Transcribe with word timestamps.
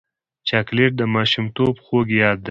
چاکلېټ 0.49 0.91
د 0.97 1.01
ماشومتوب 1.15 1.73
خوږ 1.85 2.07
یاد 2.21 2.37
دی. 2.39 2.39